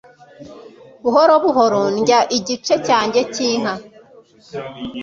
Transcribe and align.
buhoro 1.03 1.33
buhoro 1.43 1.81
ndya 1.99 2.19
igice 2.37 2.73
cyanjye 2.87 3.19
cyinka 3.33 3.73